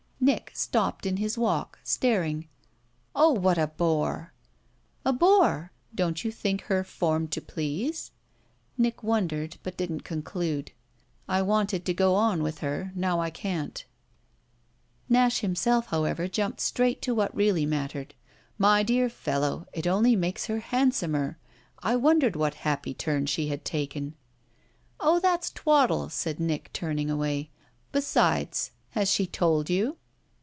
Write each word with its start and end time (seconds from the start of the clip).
Nick 0.23 0.51
stopped 0.53 1.07
in 1.07 1.17
his 1.17 1.35
walk, 1.35 1.79
staring. 1.83 2.47
"Ah, 3.15 3.31
what 3.31 3.57
a 3.57 3.65
bore!" 3.65 4.33
"A 5.03 5.11
bore? 5.11 5.71
Don't 5.95 6.23
you 6.23 6.29
think 6.31 6.61
her 6.61 6.83
formed 6.83 7.31
to 7.31 7.41
please?" 7.41 8.11
Nick 8.77 9.01
wondered, 9.01 9.57
but 9.63 9.75
didn't 9.77 10.01
conclude. 10.01 10.73
"I 11.27 11.41
wanted 11.41 11.83
to 11.85 11.93
go 11.95 12.13
on 12.13 12.43
with 12.43 12.59
her 12.59 12.91
now 12.93 13.19
I 13.19 13.31
can't." 13.31 13.83
Nash 15.09 15.39
himself, 15.39 15.87
however, 15.87 16.27
jumped 16.27 16.61
straight 16.61 17.01
to 17.01 17.15
what 17.15 17.35
really 17.35 17.65
mattered. 17.65 18.13
"My 18.59 18.83
dear 18.83 19.09
fellow, 19.09 19.65
it 19.73 19.87
only 19.87 20.15
makes 20.15 20.45
her 20.45 20.59
handsomer. 20.59 21.39
I 21.79 21.95
wondered 21.95 22.35
what 22.35 22.53
happy 22.53 22.93
turn 22.93 23.25
she 23.25 23.47
had 23.47 23.65
taken." 23.65 24.13
"Oh, 24.99 25.19
that's 25.19 25.49
twaddle," 25.49 26.09
said 26.09 26.39
Nick, 26.39 26.71
turning 26.73 27.09
away. 27.09 27.49
"Besides, 27.91 28.69
has 28.91 29.09
she 29.09 29.25
told 29.25 29.67
you?" 29.67 29.97